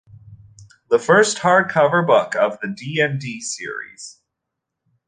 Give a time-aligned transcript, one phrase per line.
[0.07, 4.19] It was the first hardcover book of the "D and D" series.